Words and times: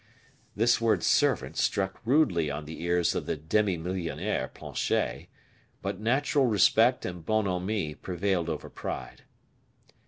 This 0.55 0.81
word 0.81 1.03
"servant" 1.03 1.57
struck 1.57 2.01
rudely 2.07 2.49
on 2.49 2.65
the 2.65 2.81
ears 2.81 3.13
of 3.13 3.27
the 3.27 3.37
demi 3.37 3.77
millionnaire 3.77 4.47
Planchet, 4.47 5.27
but 5.83 5.99
natural 5.99 6.47
respect 6.47 7.05
and 7.05 7.23
bonhomie 7.23 7.93
prevailed 7.93 8.49
over 8.49 8.67
pride. 8.67 9.25